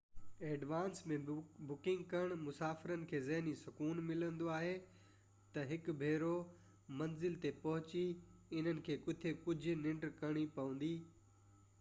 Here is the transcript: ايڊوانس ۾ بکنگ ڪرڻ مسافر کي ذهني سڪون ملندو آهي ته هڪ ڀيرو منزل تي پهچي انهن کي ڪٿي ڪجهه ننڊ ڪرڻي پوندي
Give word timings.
ايڊوانس 0.45 1.01
۾ 1.09 1.17
بکنگ 1.71 1.99
ڪرڻ 2.13 2.31
مسافر 2.45 2.93
کي 3.11 3.19
ذهني 3.25 3.53
سڪون 3.59 4.01
ملندو 4.07 4.47
آهي 4.55 4.71
ته 5.57 5.67
هڪ 5.73 5.95
ڀيرو 6.01 6.31
منزل 7.03 7.37
تي 7.45 7.53
پهچي 7.67 8.03
انهن 8.61 8.83
کي 8.91 8.97
ڪٿي 9.07 9.35
ڪجهه 9.45 9.77
ننڊ 9.85 10.11
ڪرڻي 10.23 10.47
پوندي 10.59 10.93